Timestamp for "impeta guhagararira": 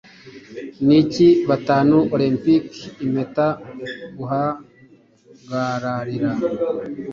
3.05-6.31